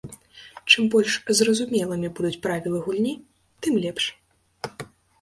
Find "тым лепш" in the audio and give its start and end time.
3.67-4.13